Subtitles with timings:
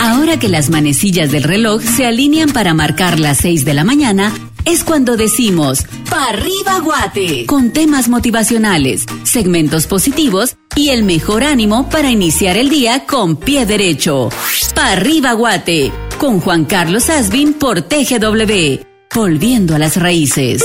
[0.00, 4.32] Ahora que las manecillas del reloj se alinean para marcar las 6 de la mañana,
[4.64, 7.46] es cuando decimos ¡Pa' arriba Guate!
[7.46, 13.66] Con temas motivacionales, segmentos positivos y el mejor ánimo para iniciar el día con pie
[13.66, 14.28] derecho.
[14.74, 15.92] ¡Pa' arriba Guate!
[16.18, 18.82] Con Juan Carlos Asbin por TGW.
[19.14, 20.64] Volviendo a las raíces.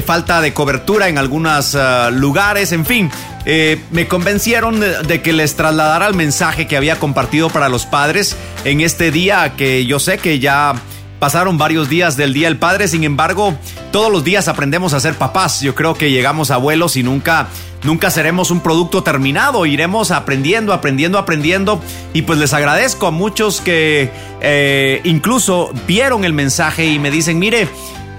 [0.06, 1.76] falta de cobertura en algunos
[2.12, 3.12] lugares, en fin.
[3.46, 8.36] Eh, me convencieron de, que les trasladara el mensaje que había compartido para los padres
[8.66, 10.76] en este día que yo sé que ya
[11.20, 13.54] pasaron varios días del Día del Padre, sin embargo,
[13.92, 15.62] todos los días aprendemos a ser papás.
[15.62, 17.48] Yo creo que llegamos abuelos y nunca
[17.84, 21.82] nunca seremos un producto terminado, iremos aprendiendo, aprendiendo, aprendiendo.
[22.14, 27.40] Y pues les agradezco a muchos que eh, incluso vieron el mensaje y me dicen,
[27.40, 27.68] mire,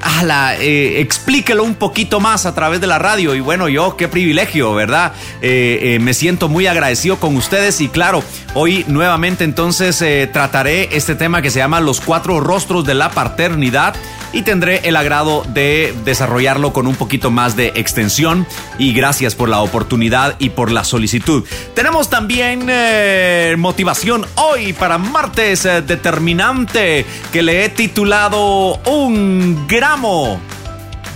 [0.00, 3.34] ala, eh, explíquelo un poquito más a través de la radio.
[3.34, 5.12] Y bueno, yo qué privilegio, ¿verdad?
[5.42, 8.22] Eh, eh, me siento muy agradecido con ustedes y claro,
[8.54, 13.10] hoy nuevamente entonces eh, trataré este tema que se llama Los cuatro rostros de la
[13.10, 13.94] paternidad
[14.32, 18.46] y tendré el agrado de desarrollarlo con un poquito más de extensión
[18.78, 21.44] y gracias por la oportunidad y por la solicitud.
[21.74, 30.40] Tenemos también eh, motivación hoy para martes eh, determinante que le he titulado Un gramo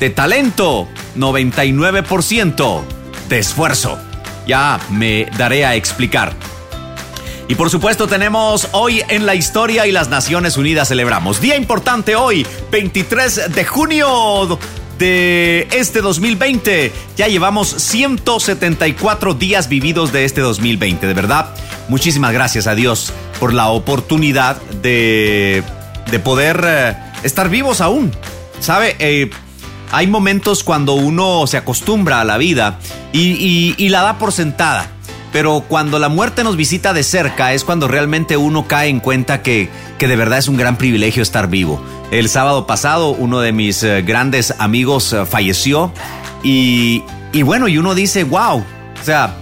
[0.00, 2.82] de talento, 99%
[3.28, 3.98] de esfuerzo.
[4.46, 6.34] Ya me daré a explicar.
[7.48, 11.40] Y por supuesto tenemos hoy en la historia y las Naciones Unidas celebramos.
[11.40, 14.58] Día importante hoy, 23 de junio
[14.98, 16.92] de este 2020.
[17.16, 21.06] Ya llevamos 174 días vividos de este 2020.
[21.06, 21.54] De verdad,
[21.88, 25.62] muchísimas gracias a Dios por la oportunidad de,
[26.10, 28.10] de poder eh, estar vivos aún.
[28.60, 28.96] ¿Sabe?
[28.98, 29.30] Eh,
[29.92, 32.78] hay momentos cuando uno se acostumbra a la vida
[33.12, 34.90] y, la da por sentada
[35.34, 39.42] pero cuando la muerte nos visita de cerca es cuando realmente uno cae en cuenta
[39.42, 39.68] que,
[39.98, 41.84] que de verdad es un gran privilegio estar vivo.
[42.12, 45.92] El sábado pasado uno de mis uh, grandes amigos uh, falleció
[46.44, 47.02] y,
[47.32, 49.34] y bueno, y uno dice, wow, o sea,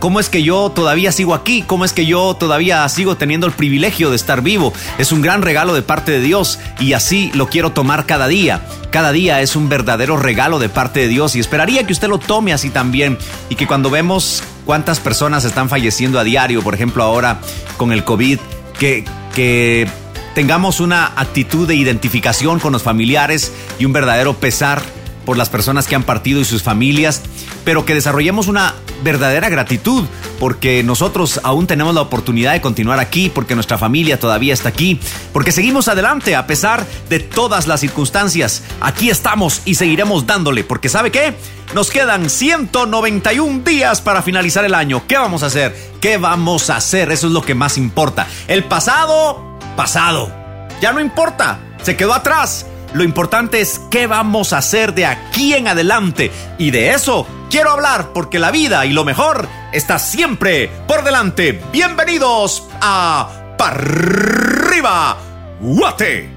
[0.00, 1.60] ¿Cómo es que yo todavía sigo aquí?
[1.60, 4.72] ¿Cómo es que yo todavía sigo teniendo el privilegio de estar vivo?
[4.96, 8.62] Es un gran regalo de parte de Dios y así lo quiero tomar cada día.
[8.90, 12.16] Cada día es un verdadero regalo de parte de Dios y esperaría que usted lo
[12.16, 13.18] tome así también
[13.50, 17.40] y que cuando vemos cuántas personas están falleciendo a diario, por ejemplo ahora
[17.76, 18.38] con el COVID,
[18.78, 19.04] que,
[19.34, 19.88] que
[20.36, 24.80] tengamos una actitud de identificación con los familiares y un verdadero pesar
[25.24, 27.22] por las personas que han partido y sus familias,
[27.64, 30.04] pero que desarrollemos una verdadera gratitud
[30.38, 34.98] porque nosotros aún tenemos la oportunidad de continuar aquí, porque nuestra familia todavía está aquí,
[35.32, 38.62] porque seguimos adelante a pesar de todas las circunstancias.
[38.80, 41.34] Aquí estamos y seguiremos dándole, porque ¿sabe qué?
[41.74, 45.06] Nos quedan 191 días para finalizar el año.
[45.06, 45.76] ¿Qué vamos a hacer?
[46.00, 47.12] ¿Qué vamos a hacer?
[47.12, 48.26] Eso es lo que más importa.
[48.48, 50.32] El pasado, pasado.
[50.80, 52.66] Ya no importa, se quedó atrás.
[52.92, 56.32] Lo importante es qué vamos a hacer de aquí en adelante.
[56.58, 61.60] Y de eso quiero hablar porque la vida y lo mejor está siempre por delante.
[61.72, 65.18] Bienvenidos a Parriba
[65.60, 66.30] Guate.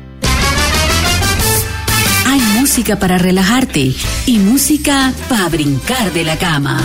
[2.27, 3.93] Hay música para relajarte
[4.25, 6.79] y música para brincar de la cama.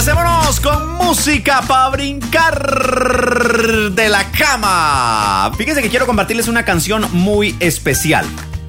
[0.00, 5.52] Empecémonos con música para brincar de la cama.
[5.58, 8.24] Fíjense que quiero compartirles una canción muy especial.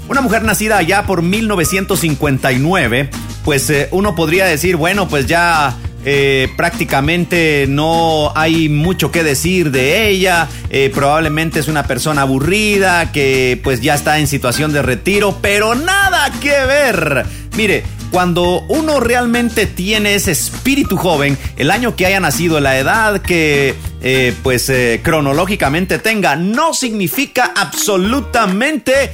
[0.10, 3.10] Una mujer nacida allá por 1959,
[3.46, 9.72] pues eh, uno podría decir, bueno, pues ya eh, prácticamente no hay mucho que decir
[9.72, 14.82] de ella, eh, probablemente es una persona aburrida que pues ya está en situación de
[14.82, 17.26] retiro, pero nada que ver.
[17.56, 23.22] Mire, cuando uno realmente tiene ese espíritu joven, el año que haya nacido, la edad
[23.22, 24.72] que eh, pues
[25.02, 29.12] cronológicamente tenga, no significa absolutamente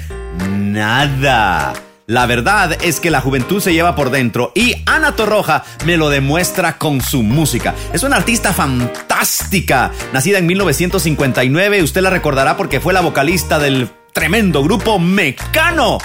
[0.50, 1.74] nada.
[2.10, 6.10] La verdad es que la juventud se lleva por dentro y Ana Torroja me lo
[6.10, 7.76] demuestra con su música.
[7.92, 13.90] Es una artista fantástica, nacida en 1959, usted la recordará porque fue la vocalista del
[14.14, 15.98] tremendo grupo Mecano.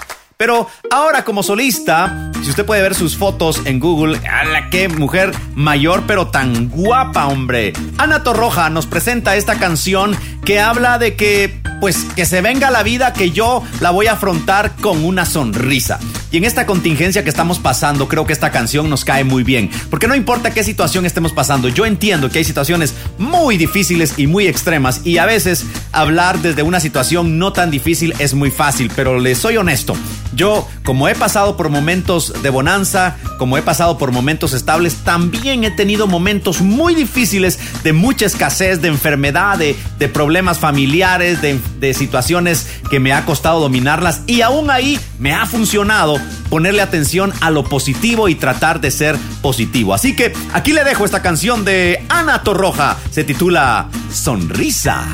[0.42, 5.30] Pero ahora como solista, si usted puede ver sus fotos en Google, ¡ala qué mujer
[5.54, 7.72] mayor pero tan guapa, hombre!
[7.96, 12.82] Ana Torroja nos presenta esta canción que habla de que pues que se venga la
[12.82, 16.00] vida que yo la voy a afrontar con una sonrisa.
[16.32, 19.70] Y en esta contingencia que estamos pasando, creo que esta canción nos cae muy bien.
[19.90, 24.26] Porque no importa qué situación estemos pasando, yo entiendo que hay situaciones muy difíciles y
[24.26, 25.02] muy extremas.
[25.04, 28.90] Y a veces hablar desde una situación no tan difícil es muy fácil.
[28.96, 29.94] Pero les soy honesto,
[30.34, 35.64] yo como he pasado por momentos de bonanza, como he pasado por momentos estables, también
[35.64, 39.76] he tenido momentos muy difíciles de mucha escasez, de enfermedad, de,
[40.08, 46.18] problemas familiares, de situaciones que me ha costado dominarlas y aún ahí me ha funcionado
[46.50, 49.94] ponerle atención a lo positivo y tratar de ser positivo.
[49.94, 55.06] Así que aquí le dejo esta canción de Ana Torroja, se titula Sonrisa.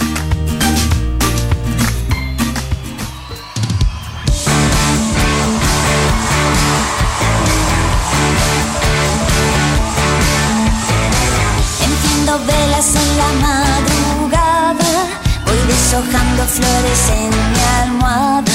[16.49, 18.53] Flores en mi almohada.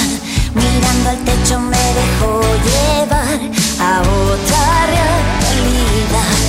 [0.54, 3.40] Mirando al techo me dejó llevar
[3.80, 4.64] a otra
[4.94, 6.40] realidad.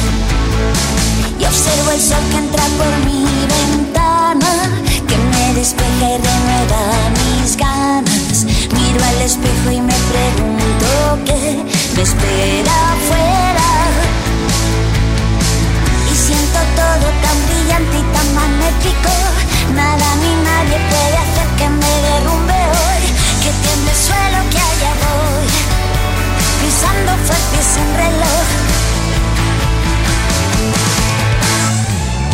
[1.38, 3.24] Y observo el sol que entra por mi
[3.56, 4.52] ventana,
[5.08, 6.82] que me despeja y renueva
[7.20, 8.44] mis ganas.
[8.74, 10.88] Miro al espejo y me pregunto
[11.26, 11.62] qué
[11.94, 13.68] me espera afuera.
[16.10, 21.92] Y siento todo tan brillante y tan magnético Nada ni nadie puede hacer que me
[22.08, 23.02] derrumbe hoy,
[23.42, 25.46] que tiemble el suelo que allá voy,
[26.60, 28.46] pisando fuerte sin reloj.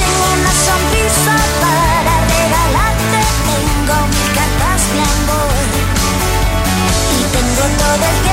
[0.00, 5.64] Tengo una sonrisa para regalarte, tengo mil cartas de amor.
[7.16, 8.29] Y tengo todo el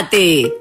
[0.00, 0.59] arriba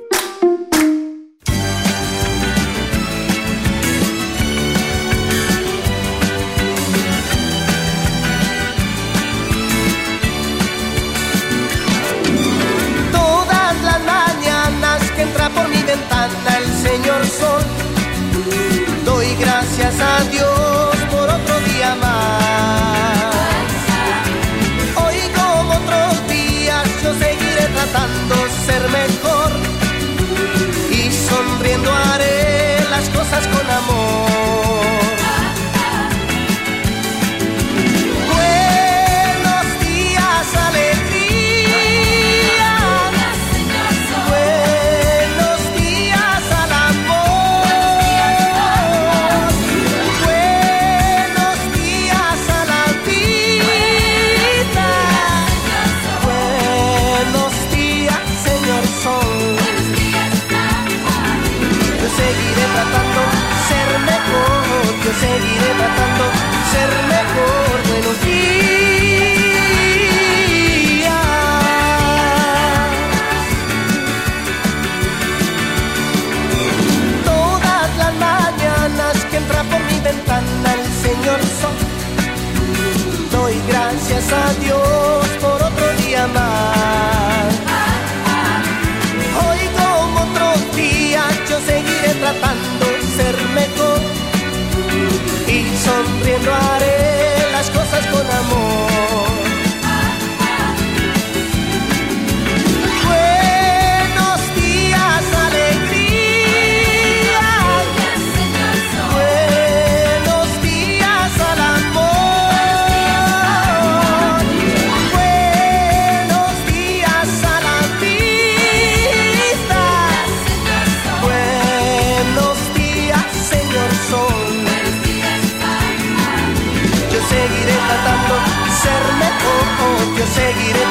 [84.31, 84.88] a Dios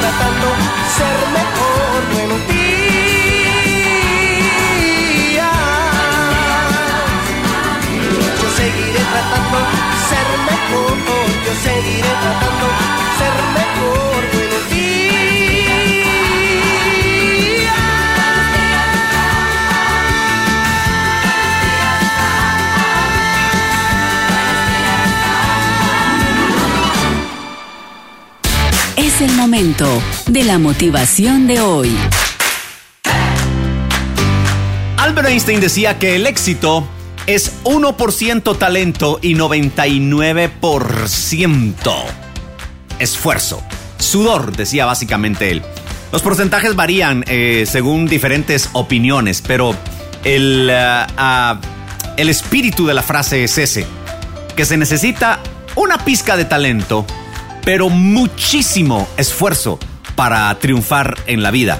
[0.09, 0.49] tratando
[0.97, 1.99] ser mejor.
[2.15, 2.73] Buenos días.
[8.41, 9.59] Yo seguiré tratando
[10.09, 10.95] ser mejor.
[11.45, 12.67] Yo seguiré tratando
[29.37, 31.95] Momento de la motivación de hoy.
[34.97, 36.89] Albert Einstein decía que el éxito
[37.27, 42.19] es 1% talento y 99%
[42.99, 43.63] esfuerzo.
[43.99, 45.63] Sudor, decía básicamente él.
[46.13, 49.75] Los porcentajes varían eh, según diferentes opiniones, pero
[50.25, 51.61] el, ah, ah,
[52.17, 53.87] el espíritu de la frase es ese,
[54.57, 55.41] que se necesita
[55.77, 57.07] una pizca de talento,
[57.69, 59.79] pero muchísimo esfuerzo
[60.17, 61.79] para triunfar en la vida.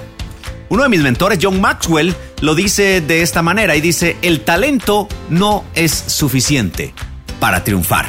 [0.69, 5.09] Uno de mis mentores, John Maxwell, lo dice de esta manera y dice, el talento
[5.31, 6.93] no es suficiente
[7.41, 8.05] para triunfar.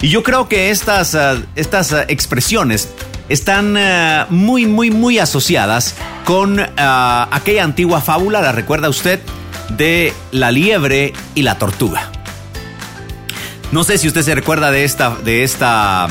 [0.00, 2.88] Y yo creo que estas, ah, estas ah, expresiones
[3.28, 9.20] están ah, muy, muy, muy asociadas con aquella antigua fábula, ¿la recuerda usted?
[9.68, 12.10] De la liebre y la tortuga.
[13.70, 16.08] No sé si usted se recuerda de esta, de esta,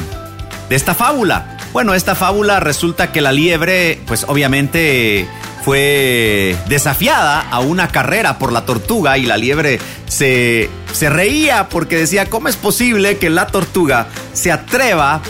[0.70, 1.58] de esta fábula.
[1.74, 5.28] Bueno, esta fábula resulta que la liebre, pues obviamente
[5.66, 11.98] fue desafiada a una carrera por la tortuga y la liebre se, se reía porque
[11.98, 15.22] decía, ¿cómo es posible que la tortuga se atreva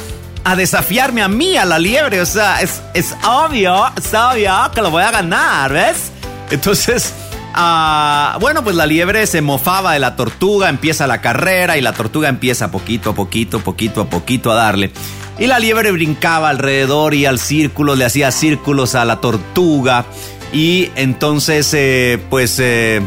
[0.44, 2.22] a desafiarme a mí, a la liebre?
[2.22, 6.12] O sea, es, es obvio, es obvio que lo voy a ganar, ¿ves?
[6.51, 7.13] Entonces,
[7.54, 11.94] ah, bueno, pues la liebre se mofaba de la tortuga, empieza la carrera y la
[11.94, 14.92] tortuga empieza poquito a poquito, poquito a poquito a darle.
[15.38, 20.06] Y la liebre brincaba alrededor y al círculo, le hacía círculos a la tortuga.
[20.54, 23.01] Y entonces, eh, pues, eh,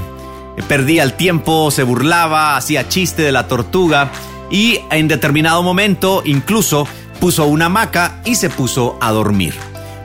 [0.68, 4.10] perdía el tiempo, se burlaba, hacía chiste de la tortuga.
[4.50, 6.86] Y en determinado momento, incluso,
[7.18, 9.54] puso una hamaca y se puso a dormir.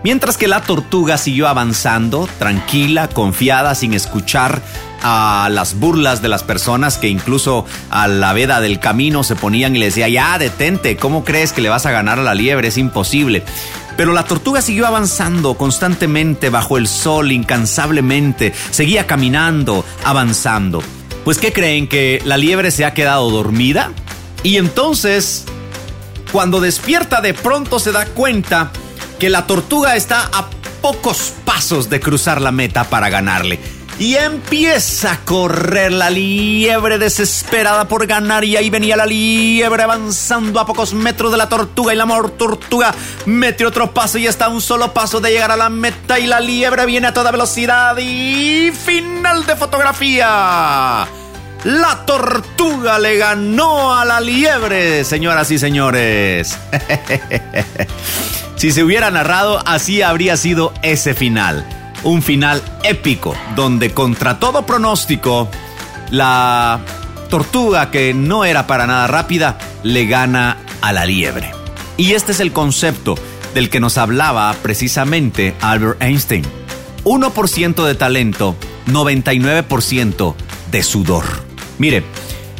[0.03, 4.61] Mientras que la tortuga siguió avanzando, tranquila, confiada, sin escuchar
[5.01, 9.75] a las burlas de las personas que incluso a la veda del camino se ponían
[9.75, 12.67] y le decía, ya, detente, ¿cómo crees que le vas a ganar a la liebre?
[12.67, 13.43] Es imposible.
[13.95, 20.83] Pero la tortuga siguió avanzando constantemente bajo el sol, incansablemente, seguía caminando, avanzando.
[21.23, 21.87] Pues ¿qué creen?
[21.87, 23.91] ¿Que la liebre se ha quedado dormida?
[24.41, 25.45] Y entonces,
[26.33, 28.71] cuando despierta de pronto se da cuenta
[29.23, 30.49] que la tortuga está a
[30.81, 33.57] pocos pasos de cruzar la meta para ganarle.
[33.97, 40.59] Y empieza a correr la liebre desesperada por ganar y ahí venía la liebre avanzando
[40.59, 42.93] a pocos metros de la tortuga y la amor tortuga
[43.25, 46.27] mete otro paso y está a un solo paso de llegar a la meta y
[46.27, 51.07] la liebre viene a toda velocidad y final de fotografía.
[51.63, 56.59] La tortuga le ganó a la liebre, señoras y señores.
[58.55, 61.65] si se hubiera narrado, así habría sido ese final
[62.03, 65.49] un final épico, donde contra todo pronóstico,
[66.11, 66.81] la
[67.29, 71.51] tortuga, que no era para nada rápida, le gana a la liebre.
[71.97, 73.15] Y este es el concepto
[73.53, 76.45] del que nos hablaba precisamente Albert Einstein.
[77.03, 78.55] 1% de talento,
[78.87, 80.35] 99%
[80.71, 81.25] de sudor.
[81.77, 82.03] Mire,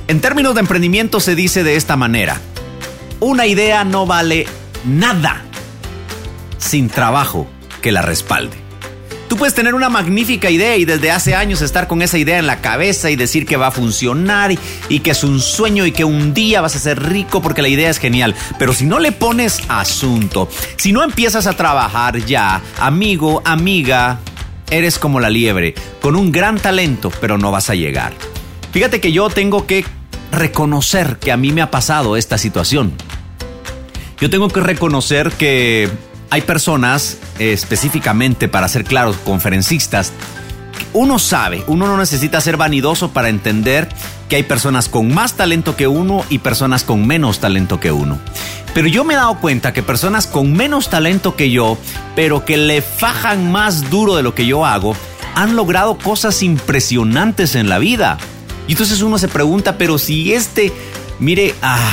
[0.07, 2.39] en términos de emprendimiento se dice de esta manera,
[3.19, 4.45] una idea no vale
[4.85, 5.43] nada
[6.63, 7.47] sin trabajo
[7.81, 8.57] que la respalde.
[9.27, 12.45] Tú puedes tener una magnífica idea y desde hace años estar con esa idea en
[12.45, 14.51] la cabeza y decir que va a funcionar
[14.89, 17.67] y, que es un sueño y que un día vas a ser rico porque la
[17.67, 18.35] idea es genial.
[18.59, 24.19] Pero si no le pones asunto, si no empiezas a trabajar ya, amigo, amiga,
[24.69, 28.13] eres como la liebre, con un gran talento, pero no vas a llegar.
[28.71, 29.83] Fíjate que yo tengo que
[30.31, 32.93] reconocer que a mí me ha pasado esta situación.
[34.19, 35.89] Yo tengo que reconocer que
[36.33, 40.11] hay personas, específicamente para ser claros, conferencistas,
[40.91, 43.87] uno sabe, uno no necesita ser vanidoso para entender
[44.29, 48.17] que hay personas con más talento que uno y personas con menos talento que uno.
[48.73, 51.77] Pero yo me he dado cuenta que personas con menos talento que yo,
[52.15, 54.95] pero que le fajan más duro de lo que yo hago,
[55.35, 58.17] han logrado cosas impresionantes en la vida.
[58.67, 60.73] Y entonces uno se pregunta, pero si este,
[61.19, 61.91] mire, ah,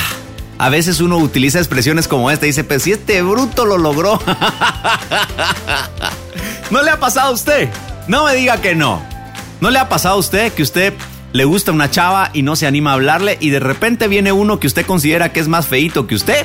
[0.61, 4.21] a veces uno utiliza expresiones como esta y dice, pues si este bruto lo logró.
[6.71, 7.71] ¿No le ha pasado a usted?
[8.09, 9.03] No me diga que no.
[9.63, 10.93] ¿No le ha pasado a usted que usted
[11.33, 14.61] le gusta una chava y no se anima a hablarle y de repente viene uno
[14.61, 16.45] que usted considera que es más feito que usted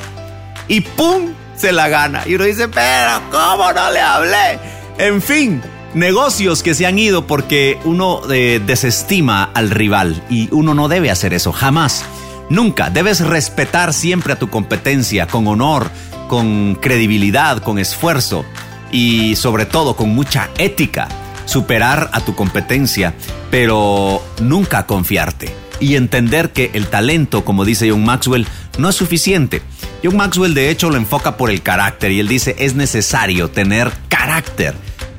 [0.66, 1.34] y ¡pum!
[1.54, 2.22] se la gana.
[2.24, 4.58] Y uno dice, pero ¿cómo no le hablé?
[4.96, 5.60] En fin,
[5.92, 11.10] negocios que se han ido porque uno eh, desestima al rival y uno no debe
[11.10, 12.06] hacer eso, jamás.
[12.48, 15.90] Nunca debes respetar siempre a tu competencia con honor,
[16.28, 18.44] con credibilidad, con esfuerzo
[18.92, 21.08] y sobre todo con mucha ética.
[21.44, 23.14] Superar a tu competencia,
[23.50, 25.54] pero nunca confiarte.
[25.78, 28.46] Y entender que el talento, como dice John Maxwell,
[28.78, 29.62] no es suficiente.
[30.02, 33.92] John Maxwell de hecho lo enfoca por el carácter y él dice es necesario tener
[34.08, 34.74] carácter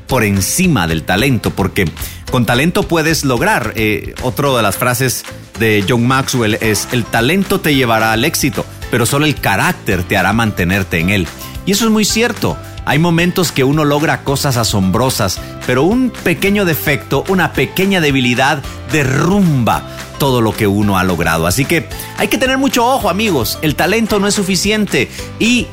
[0.07, 1.85] por encima del talento porque
[2.31, 3.73] con talento puedes lograr.
[3.75, 5.23] Eh, otra de las frases
[5.59, 10.17] de John Maxwell es, el talento te llevará al éxito, pero solo el carácter te
[10.17, 11.27] hará mantenerte en él.
[11.65, 12.57] Y eso es muy cierto.
[12.85, 19.83] Hay momentos que uno logra cosas asombrosas, pero un pequeño defecto, una pequeña debilidad derrumba
[20.17, 21.47] todo lo que uno ha logrado.
[21.47, 25.67] Así que hay que tener mucho ojo amigos, el talento no es suficiente y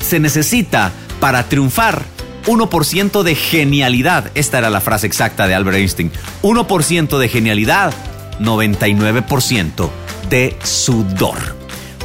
[0.00, 2.04] se necesita para triunfar
[2.46, 4.30] 1% de genialidad.
[4.34, 6.12] Esta era la frase exacta de Albert Einstein.
[6.42, 7.94] 1% de genialidad
[8.40, 9.90] 99%
[10.28, 11.38] de sudor.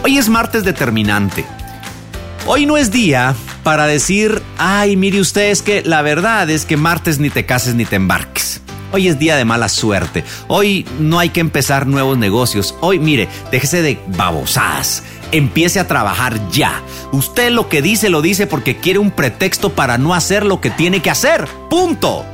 [0.04, 1.46] Hoy es martes determinante.
[2.46, 6.78] Hoy no es día para decir, ay, mire usted, es que la verdad es que
[6.78, 8.62] martes ni te cases ni te embarques.
[8.92, 10.24] Hoy es día de mala suerte.
[10.48, 12.76] Hoy no hay que empezar nuevos negocios.
[12.82, 15.04] Hoy, mire, déjese de babosadas.
[15.32, 16.82] Empiece a trabajar ya.
[17.12, 20.70] Usted lo que dice lo dice porque quiere un pretexto para no hacer lo que
[20.70, 21.48] tiene que hacer.
[21.70, 22.26] Punto.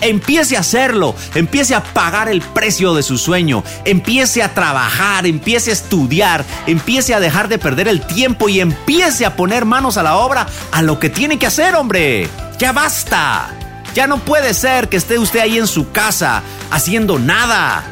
[0.00, 5.70] Empiece a hacerlo, empiece a pagar el precio de su sueño, empiece a trabajar, empiece
[5.70, 10.02] a estudiar, empiece a dejar de perder el tiempo y empiece a poner manos a
[10.02, 12.28] la obra a lo que tiene que hacer, hombre.
[12.58, 13.50] Ya basta.
[13.94, 17.82] Ya no puede ser que esté usted ahí en su casa haciendo nada.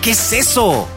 [0.00, 0.88] ¿Qué es eso?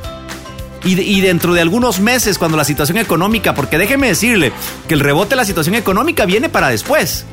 [0.86, 4.54] Y, dentro de algunos meses, cuando la situación económica, porque déjeme decirle
[4.88, 7.26] que el rebote de la situación económica viene para después.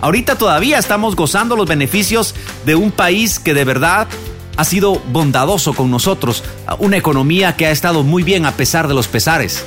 [0.00, 2.34] Ahorita todavía estamos gozando los beneficios
[2.64, 4.08] de un país que de verdad
[4.56, 6.42] ha sido bondadoso con nosotros,
[6.78, 9.64] una economía que ha estado muy bien a pesar de los pesares.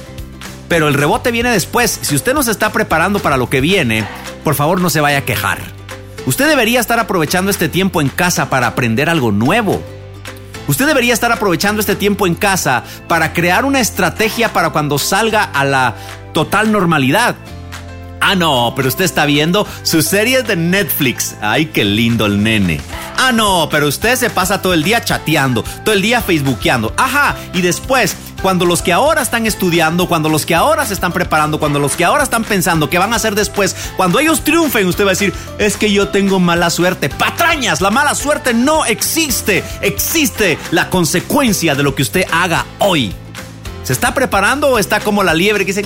[0.67, 1.99] Pero el rebote viene después.
[2.01, 4.05] Si usted no se está preparando para lo que viene,
[4.43, 5.59] por favor no se vaya a quejar.
[6.25, 9.83] Usted debería estar aprovechando este tiempo en casa para aprender algo nuevo.
[10.67, 15.43] Usted debería estar aprovechando este tiempo en casa para crear una estrategia para cuando salga
[15.43, 15.95] a la
[16.33, 17.35] total normalidad.
[18.25, 21.35] Ah, no, pero usted está viendo sus series de Netflix.
[21.41, 22.79] Ay, qué lindo el nene.
[23.17, 26.93] Ah, no, pero usted se pasa todo el día chateando, todo el día facebookeando.
[26.95, 31.11] Ajá, y después, cuando los que ahora están estudiando, cuando los que ahora se están
[31.11, 34.87] preparando, cuando los que ahora están pensando qué van a hacer después, cuando ellos triunfen,
[34.87, 37.09] usted va a decir, es que yo tengo mala suerte.
[37.09, 39.65] Patrañas, la mala suerte no existe.
[39.81, 43.13] Existe la consecuencia de lo que usted haga hoy.
[43.83, 45.85] ¿Se está preparando o está como la liebre que dice...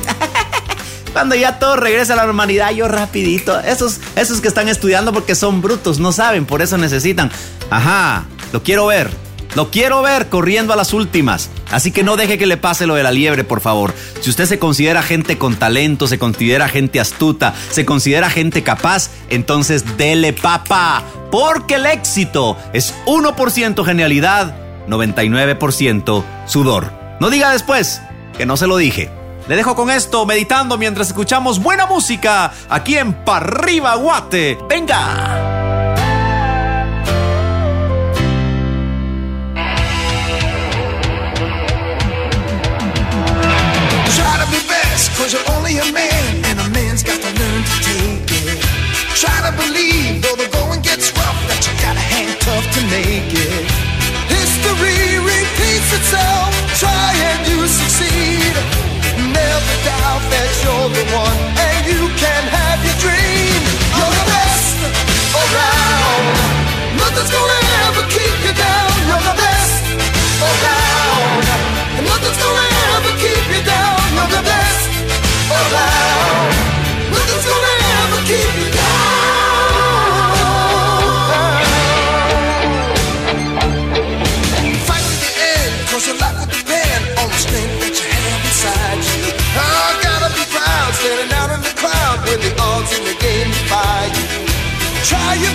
[1.17, 3.59] Cuando ya todo regresa a la normalidad, yo rapidito.
[3.59, 7.31] Esos, esos que están estudiando porque son brutos, no saben, por eso necesitan.
[7.71, 9.09] Ajá, lo quiero ver.
[9.55, 11.49] Lo quiero ver corriendo a las últimas.
[11.71, 13.95] Así que no deje que le pase lo de la liebre, por favor.
[14.21, 19.09] Si usted se considera gente con talento, se considera gente astuta, se considera gente capaz,
[19.31, 21.03] entonces dele papa.
[21.31, 24.55] Porque el éxito es 1% genialidad,
[24.87, 26.93] 99% sudor.
[27.19, 28.03] No diga después
[28.37, 29.16] que no se lo dije.
[29.47, 34.57] Le dejo con esto, meditando mientras escuchamos buena música aquí en Parriba Guate.
[34.67, 35.53] ¡Venga!
[45.17, 48.61] Cause you're only a man, and a man's got to learn to take it.
[49.15, 50.16] Try to believe,
[60.67, 61.46] you're the one,
[95.07, 95.46] Try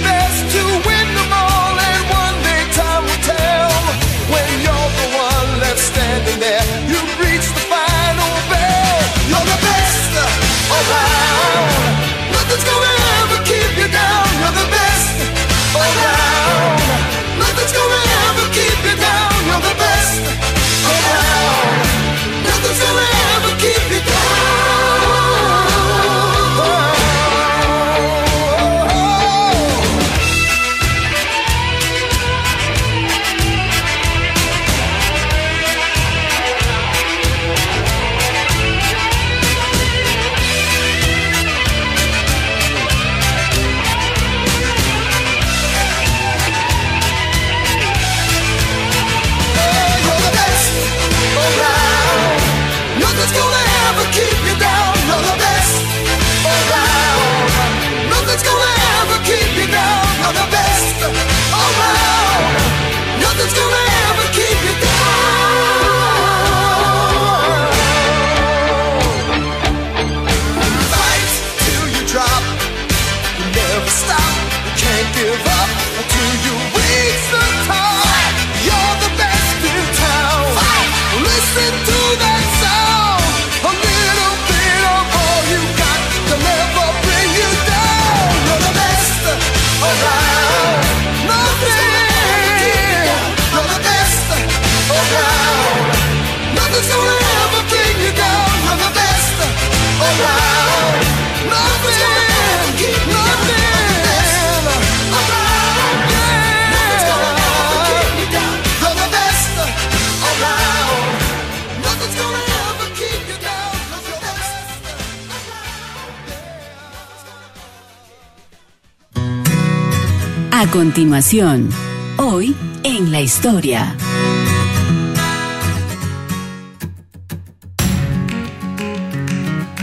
[120.63, 121.71] A continuación,
[122.19, 123.97] hoy en la historia.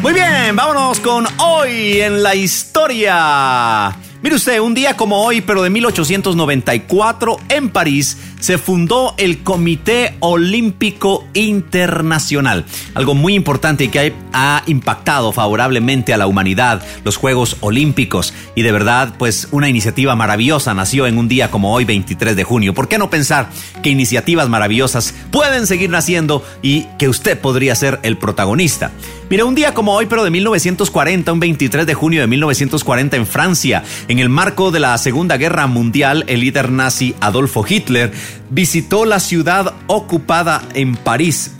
[0.01, 3.93] Muy bien, vámonos con hoy en la historia.
[4.21, 10.15] Mire usted, un día como hoy, pero de 1894, en París, se fundó el Comité
[10.19, 12.65] Olímpico Internacional.
[12.93, 18.34] Algo muy importante y que ha impactado favorablemente a la humanidad, los Juegos Olímpicos.
[18.56, 22.43] Y de verdad, pues una iniciativa maravillosa nació en un día como hoy, 23 de
[22.43, 22.73] junio.
[22.73, 23.49] ¿Por qué no pensar
[23.84, 28.91] que iniciativas maravillosas pueden seguir naciendo y que usted podría ser el protagonista?
[29.30, 33.28] Mira, un día como hoy, pero de 1940, un 23 de junio de 1940 en
[33.28, 38.12] Francia, en el marco de la Segunda Guerra Mundial, el líder nazi Adolfo Hitler
[38.49, 41.55] visitó la ciudad ocupada en París.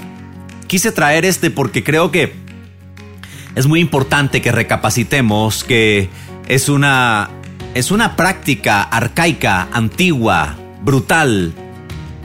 [0.67, 2.34] Quise traer este porque creo que
[3.55, 6.10] es muy importante que recapacitemos que
[6.47, 7.29] es una
[7.73, 11.53] es una práctica arcaica, antigua, brutal,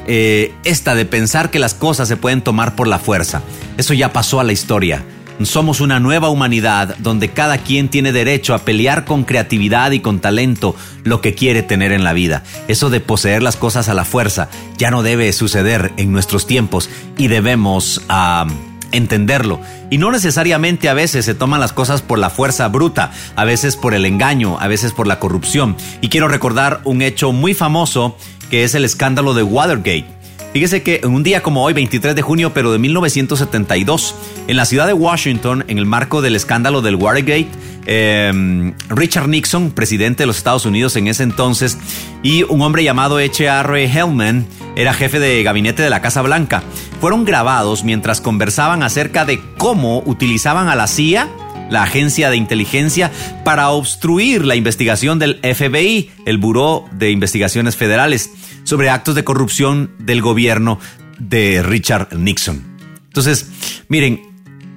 [0.07, 3.42] eh, esta de pensar que las cosas se pueden tomar por la fuerza.
[3.76, 5.04] Eso ya pasó a la historia.
[5.42, 10.20] Somos una nueva humanidad donde cada quien tiene derecho a pelear con creatividad y con
[10.20, 12.44] talento lo que quiere tener en la vida.
[12.68, 16.88] Eso de poseer las cosas a la fuerza ya no debe suceder en nuestros tiempos
[17.18, 18.47] y debemos ah,
[18.92, 19.61] entenderlo.
[19.90, 23.77] Y no necesariamente a veces se toman las cosas por la fuerza bruta, a veces
[23.77, 25.77] por el engaño, a veces por la corrupción.
[26.01, 28.16] Y quiero recordar un hecho muy famoso
[28.51, 30.07] que es el escándalo de Watergate.
[30.55, 34.14] Fíjese que en un día como hoy, 23 de junio, pero de 1972,
[34.47, 37.49] en la ciudad de Washington, en el marco del escándalo del Watergate,
[37.87, 41.77] eh, Richard Nixon, presidente de los Estados Unidos en ese entonces,
[42.23, 43.85] y un hombre llamado H.R.
[43.85, 46.62] Hellman, era jefe de gabinete de la Casa Blanca,
[47.01, 51.29] fueron grabados mientras conversaban acerca de cómo utilizaban a la CIA
[51.71, 53.11] la agencia de inteligencia,
[53.45, 58.31] para obstruir la investigación del FBI, el Buró de Investigaciones Federales,
[58.64, 60.79] sobre actos de corrupción del gobierno
[61.18, 62.62] de Richard Nixon.
[63.07, 63.48] Entonces,
[63.88, 64.22] miren,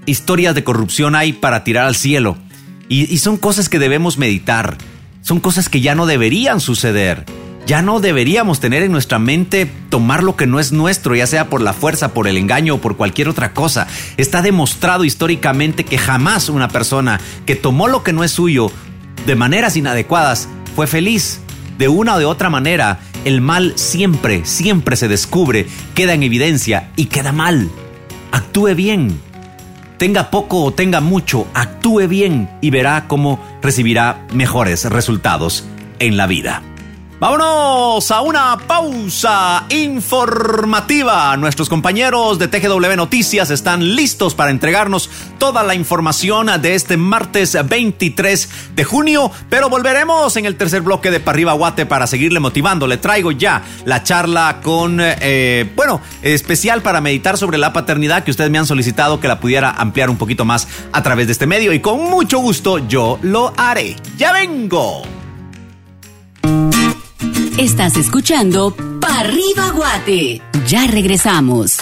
[0.05, 2.37] historias de corrupción hay para tirar al cielo
[2.87, 4.77] y, y son cosas que debemos meditar,
[5.21, 7.25] son cosas que ya no deberían suceder.
[7.67, 11.49] Ya no deberíamos tener en nuestra mente tomar lo que no es nuestro, ya sea
[11.49, 13.87] por la fuerza, por el engaño o por cualquier otra cosa.
[14.15, 18.71] Está demostrado históricamente que jamás una persona que tomó lo que no es suyo
[19.25, 20.47] de maneras inadecuadas
[20.77, 21.41] fue feliz.
[21.77, 26.91] De una o de otra manera, el mal siempre, siempre se descubre, queda en evidencia
[26.95, 27.69] y queda mal.
[28.31, 29.19] Actúe bien.
[29.97, 35.65] Tenga poco o tenga mucho, actúe bien y verá cómo recibirá mejores resultados
[35.99, 36.61] en la vida.
[37.19, 41.35] Vámonos a una pausa informativa.
[41.35, 47.57] Nuestros compañeros de TGW Noticias están listos para entregarnos toda la información de este martes
[47.67, 52.85] 23 de junio, pero volveremos en el tercer bloque de Parriba Guate para seguirle motivando.
[52.85, 58.29] Le traigo ya la charla con, eh, bueno, especial para meditar sobre la paternidad que
[58.29, 61.47] ustedes me han solicitado que la pudiera ampliar un poquito más a través de este
[61.47, 63.95] medio y con mucho gusto yo lo haré.
[64.19, 65.01] Ya vengo.
[67.57, 70.43] Estás escuchando Parriba Guate.
[70.67, 71.79] Ya regresamos.